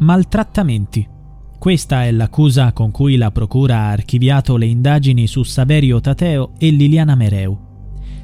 Maltrattamenti. 0.00 1.04
Questa 1.58 2.04
è 2.04 2.12
l'accusa 2.12 2.72
con 2.72 2.92
cui 2.92 3.16
la 3.16 3.32
Procura 3.32 3.78
ha 3.78 3.90
archiviato 3.90 4.56
le 4.56 4.66
indagini 4.66 5.26
su 5.26 5.42
Saverio 5.42 6.00
Tateo 6.00 6.52
e 6.56 6.70
Liliana 6.70 7.16
Mereu. 7.16 7.58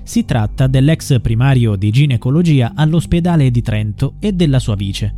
Si 0.05 0.25
tratta 0.25 0.69
dell'ex 0.69 1.21
primario 1.21 1.75
di 1.75 1.91
ginecologia 1.91 2.75
all'ospedale 2.77 3.51
di 3.51 3.61
Trento 3.61 4.15
e 4.21 4.33
della 4.33 4.61
sua 4.61 4.77
vice. 4.77 5.15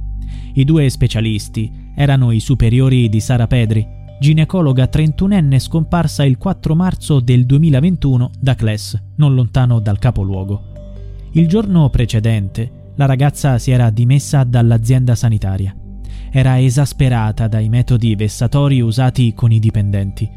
I 0.54 0.64
due 0.64 0.88
specialisti 0.88 1.70
erano 1.94 2.30
i 2.30 2.40
superiori 2.40 3.10
di 3.10 3.20
Sara 3.20 3.46
Pedri, 3.46 3.86
ginecologa 4.18 4.86
trentunenne 4.86 5.58
scomparsa 5.58 6.24
il 6.24 6.38
4 6.38 6.74
marzo 6.74 7.20
del 7.20 7.44
2021 7.44 8.30
da 8.40 8.54
Cles, 8.54 8.98
non 9.16 9.34
lontano 9.34 9.78
dal 9.78 9.98
capoluogo. 9.98 10.62
Il 11.32 11.48
giorno 11.48 11.90
precedente 11.90 12.92
la 12.94 13.04
ragazza 13.04 13.58
si 13.58 13.72
era 13.72 13.90
dimessa 13.90 14.42
dall'azienda 14.42 15.14
sanitaria 15.14 15.76
era 16.30 16.60
esasperata 16.60 17.48
dai 17.48 17.68
metodi 17.68 18.14
vessatori 18.14 18.80
usati 18.80 19.32
con 19.34 19.52
i 19.52 19.58
dipendenti. 19.58 20.28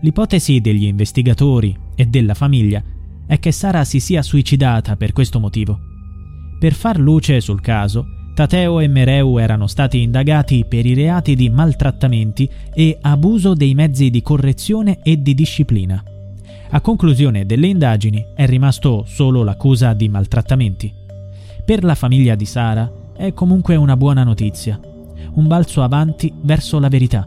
L'ipotesi 0.00 0.60
degli 0.60 0.84
investigatori 0.84 1.76
e 1.94 2.06
della 2.06 2.34
famiglia 2.34 2.82
è 3.26 3.38
che 3.38 3.52
Sara 3.52 3.84
si 3.84 4.00
sia 4.00 4.22
suicidata 4.22 4.96
per 4.96 5.12
questo 5.12 5.38
motivo. 5.38 5.78
Per 6.58 6.72
far 6.74 6.98
luce 6.98 7.40
sul 7.40 7.60
caso, 7.60 8.06
Tateo 8.34 8.80
e 8.80 8.88
Mereu 8.88 9.38
erano 9.38 9.66
stati 9.66 10.00
indagati 10.00 10.64
per 10.66 10.86
i 10.86 10.94
reati 10.94 11.34
di 11.34 11.50
maltrattamenti 11.50 12.48
e 12.74 12.98
abuso 13.00 13.54
dei 13.54 13.74
mezzi 13.74 14.10
di 14.10 14.22
correzione 14.22 15.00
e 15.02 15.20
di 15.20 15.34
disciplina. 15.34 16.02
A 16.70 16.80
conclusione 16.80 17.44
delle 17.44 17.66
indagini 17.66 18.24
è 18.34 18.46
rimasto 18.46 19.04
solo 19.06 19.42
l'accusa 19.42 19.92
di 19.92 20.08
maltrattamenti. 20.08 20.92
Per 21.64 21.84
la 21.84 21.94
famiglia 21.94 22.34
di 22.34 22.46
Sara 22.46 22.90
è 23.14 23.32
comunque 23.34 23.76
una 23.76 23.96
buona 23.96 24.24
notizia 24.24 24.80
un 25.34 25.46
balzo 25.46 25.82
avanti 25.82 26.32
verso 26.42 26.78
la 26.78 26.88
verità. 26.88 27.26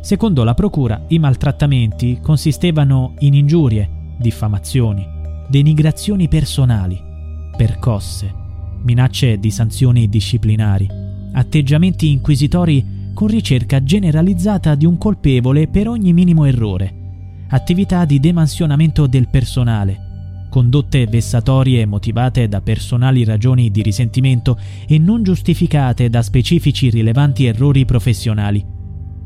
Secondo 0.00 0.44
la 0.44 0.54
Procura, 0.54 1.04
i 1.08 1.18
maltrattamenti 1.18 2.20
consistevano 2.22 3.14
in 3.20 3.34
ingiurie, 3.34 4.14
diffamazioni, 4.18 5.06
denigrazioni 5.48 6.28
personali, 6.28 6.98
percosse, 7.56 8.32
minacce 8.82 9.38
di 9.38 9.50
sanzioni 9.50 10.08
disciplinari, 10.08 10.88
atteggiamenti 11.32 12.10
inquisitori 12.10 13.12
con 13.12 13.28
ricerca 13.28 13.82
generalizzata 13.82 14.74
di 14.74 14.86
un 14.86 14.96
colpevole 14.96 15.68
per 15.68 15.88
ogni 15.88 16.12
minimo 16.12 16.44
errore, 16.46 16.94
attività 17.48 18.04
di 18.04 18.20
demansionamento 18.20 19.06
del 19.06 19.28
personale, 19.28 20.09
condotte 20.50 21.06
vessatorie 21.06 21.86
motivate 21.86 22.46
da 22.48 22.60
personali 22.60 23.24
ragioni 23.24 23.70
di 23.70 23.80
risentimento 23.80 24.58
e 24.86 24.98
non 24.98 25.22
giustificate 25.22 26.10
da 26.10 26.20
specifici 26.20 26.90
rilevanti 26.90 27.46
errori 27.46 27.86
professionali, 27.86 28.62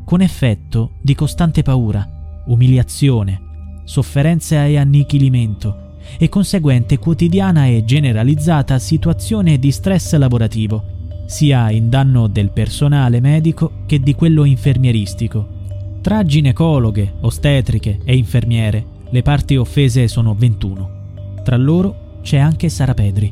con 0.05 0.21
effetto 0.21 0.93
di 1.01 1.13
costante 1.15 1.63
paura, 1.63 2.07
umiliazione, 2.45 3.41
sofferenza 3.83 4.65
e 4.65 4.77
annichilimento 4.77 5.97
e 6.17 6.29
conseguente 6.29 6.99
quotidiana 6.99 7.65
e 7.65 7.83
generalizzata 7.83 8.79
situazione 8.79 9.57
di 9.57 9.71
stress 9.71 10.15
lavorativo, 10.15 10.93
sia 11.25 11.71
in 11.71 11.89
danno 11.89 12.27
del 12.27 12.51
personale 12.51 13.19
medico 13.19 13.83
che 13.87 13.99
di 13.99 14.13
quello 14.13 14.45
infermieristico. 14.45 15.53
Tra 16.01 16.23
ginecologhe, 16.23 17.15
ostetriche 17.21 17.99
e 18.05 18.15
infermiere, 18.15 18.85
le 19.09 19.21
parti 19.23 19.55
offese 19.55 20.07
sono 20.07 20.35
21. 20.35 21.04
Tra 21.45 21.57
loro 21.57 22.17
c'è 22.23 22.37
anche 22.37 22.69
Sara 22.69 22.95
Pedri. 22.95 23.31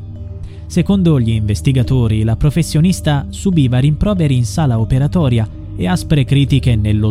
Secondo 0.66 1.18
gli 1.18 1.30
investigatori, 1.30 2.22
la 2.22 2.36
professionista 2.36 3.26
subiva 3.30 3.80
rimproveri 3.80 4.36
in 4.36 4.44
sala 4.44 4.78
operatoria 4.78 5.48
e 5.76 5.88
aspre 5.88 6.24
critiche 6.24 6.76
nello 6.76 7.10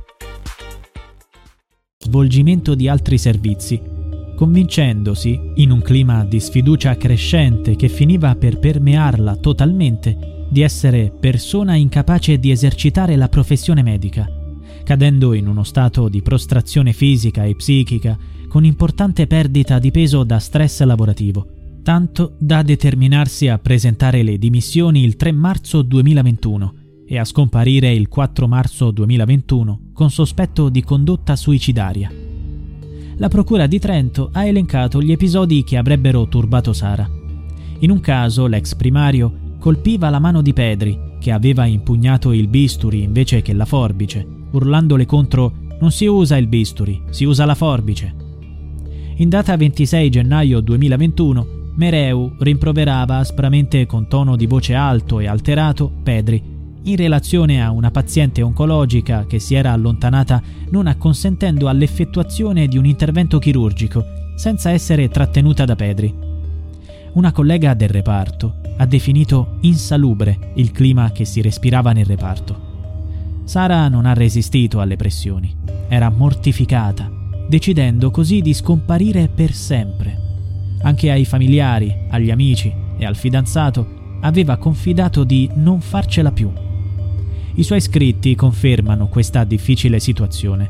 Svolgimento 2.03 2.73
di 2.73 2.87
altri 2.87 3.17
servizi, 3.17 3.79
convincendosi, 4.35 5.39
in 5.55 5.69
un 5.69 5.81
clima 5.81 6.25
di 6.25 6.39
sfiducia 6.39 6.97
crescente 6.97 7.75
che 7.75 7.89
finiva 7.89 8.35
per 8.35 8.57
permearla 8.57 9.35
totalmente, 9.35 10.45
di 10.49 10.61
essere 10.61 11.13
persona 11.17 11.75
incapace 11.75 12.39
di 12.39 12.49
esercitare 12.49 13.15
la 13.15 13.29
professione 13.29 13.83
medica, 13.83 14.27
cadendo 14.83 15.33
in 15.33 15.47
uno 15.47 15.63
stato 15.63 16.09
di 16.09 16.21
prostrazione 16.23 16.91
fisica 16.91 17.45
e 17.45 17.55
psichica 17.55 18.17
con 18.47 18.65
importante 18.65 19.27
perdita 19.27 19.77
di 19.77 19.91
peso 19.91 20.23
da 20.23 20.39
stress 20.39 20.81
lavorativo, 20.81 21.47
tanto 21.83 22.35
da 22.39 22.63
determinarsi 22.63 23.47
a 23.47 23.59
presentare 23.59 24.23
le 24.23 24.39
dimissioni 24.39 25.03
il 25.03 25.15
3 25.15 25.31
marzo 25.31 25.83
2021 25.83 26.73
e 27.05 27.19
a 27.19 27.25
scomparire 27.25 27.93
il 27.93 28.07
4 28.07 28.47
marzo 28.47 28.89
2021 28.89 29.90
con 30.01 30.09
sospetto 30.09 30.69
di 30.69 30.83
condotta 30.83 31.35
suicidaria. 31.35 32.11
La 33.17 33.27
Procura 33.27 33.67
di 33.67 33.77
Trento 33.77 34.29
ha 34.33 34.47
elencato 34.47 34.99
gli 34.99 35.11
episodi 35.11 35.63
che 35.63 35.77
avrebbero 35.77 36.27
turbato 36.27 36.73
Sara. 36.73 37.07
In 37.81 37.91
un 37.91 37.99
caso 37.99 38.47
l'ex 38.47 38.73
primario 38.73 39.31
colpiva 39.59 40.09
la 40.09 40.17
mano 40.17 40.41
di 40.41 40.53
Pedri, 40.53 41.17
che 41.19 41.31
aveva 41.31 41.67
impugnato 41.67 42.31
il 42.31 42.47
bisturi 42.47 43.03
invece 43.03 43.43
che 43.43 43.53
la 43.53 43.65
forbice, 43.65 44.25
urlandole 44.49 45.05
contro 45.05 45.53
non 45.79 45.91
si 45.91 46.07
usa 46.07 46.35
il 46.35 46.47
bisturi, 46.47 46.99
si 47.11 47.25
usa 47.25 47.45
la 47.45 47.53
forbice. 47.53 48.15
In 49.17 49.29
data 49.29 49.55
26 49.55 50.09
gennaio 50.09 50.61
2021, 50.61 51.47
Mereu 51.75 52.37
rimproverava 52.39 53.17
aspramente 53.17 53.85
con 53.85 54.07
tono 54.07 54.35
di 54.35 54.47
voce 54.47 54.73
alto 54.73 55.19
e 55.19 55.27
alterato 55.27 55.91
Pedri 56.01 56.59
in 56.83 56.95
relazione 56.95 57.63
a 57.63 57.71
una 57.71 57.91
paziente 57.91 58.41
oncologica 58.41 59.25
che 59.27 59.39
si 59.39 59.53
era 59.53 59.71
allontanata 59.71 60.41
non 60.69 60.87
acconsentendo 60.87 61.67
all'effettuazione 61.67 62.67
di 62.67 62.77
un 62.77 62.85
intervento 62.85 63.37
chirurgico, 63.37 64.03
senza 64.35 64.71
essere 64.71 65.09
trattenuta 65.09 65.65
da 65.65 65.75
Pedri. 65.75 66.13
Una 67.13 67.31
collega 67.31 67.73
del 67.73 67.89
reparto 67.89 68.55
ha 68.77 68.85
definito 68.85 69.57
insalubre 69.61 70.53
il 70.55 70.71
clima 70.71 71.11
che 71.11 71.25
si 71.25 71.41
respirava 71.41 71.91
nel 71.91 72.05
reparto. 72.05 72.69
Sara 73.43 73.87
non 73.87 74.05
ha 74.05 74.13
resistito 74.13 74.79
alle 74.79 74.95
pressioni, 74.95 75.53
era 75.87 76.09
mortificata, 76.09 77.11
decidendo 77.47 78.09
così 78.09 78.41
di 78.41 78.53
scomparire 78.53 79.27
per 79.27 79.53
sempre. 79.53 80.19
Anche 80.83 81.11
ai 81.11 81.25
familiari, 81.25 82.07
agli 82.09 82.31
amici 82.31 82.73
e 82.97 83.05
al 83.05 83.15
fidanzato 83.15 84.17
aveva 84.21 84.57
confidato 84.57 85.23
di 85.23 85.49
non 85.55 85.81
farcela 85.81 86.31
più. 86.31 86.51
I 87.53 87.63
suoi 87.63 87.81
scritti 87.81 88.33
confermano 88.33 89.07
questa 89.07 89.43
difficile 89.43 89.99
situazione. 89.99 90.69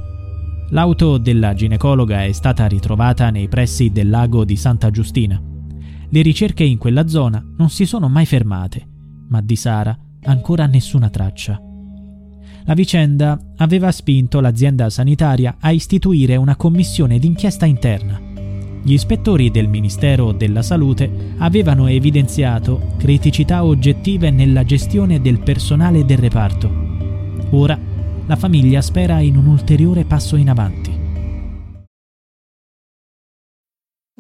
L'auto 0.70 1.18
della 1.18 1.54
ginecologa 1.54 2.24
è 2.24 2.32
stata 2.32 2.66
ritrovata 2.66 3.30
nei 3.30 3.48
pressi 3.48 3.92
del 3.92 4.10
lago 4.10 4.44
di 4.44 4.56
Santa 4.56 4.90
Giustina. 4.90 5.42
Le 6.10 6.22
ricerche 6.22 6.64
in 6.64 6.78
quella 6.78 7.08
zona 7.08 7.44
non 7.58 7.70
si 7.70 7.86
sono 7.86 8.10
mai 8.10 8.26
fermate, 8.26 8.88
ma 9.30 9.42
di 9.42 9.56
Sara 9.56 9.98
ancora 10.24 10.66
nessuna 10.66 11.10
traccia. 11.10 11.62
La 12.66 12.74
vicenda 12.74 13.40
aveva 13.58 13.92
spinto 13.92 14.40
l'azienda 14.40 14.90
sanitaria 14.90 15.58
a 15.60 15.72
istituire 15.72 16.36
una 16.36 16.56
commissione 16.56 17.20
d'inchiesta 17.20 17.66
interna. 17.66 18.31
Gli 18.84 18.94
ispettori 18.94 19.52
del 19.52 19.68
Ministero 19.68 20.32
della 20.32 20.64
Salute 20.64 21.36
avevano 21.38 21.86
evidenziato 21.88 22.94
criticità 22.98 23.64
oggettive 23.64 24.32
nella 24.32 24.64
gestione 24.64 25.22
del 25.22 25.40
personale 25.40 26.04
del 26.04 26.18
reparto. 26.18 26.72
Ora 27.52 27.78
la 28.26 28.36
famiglia 28.36 28.82
spera 28.82 29.20
in 29.20 29.38
un 29.38 29.46
ulteriore 29.46 30.04
passo 30.04 30.36
in 30.36 30.50
avanti. 30.50 31.01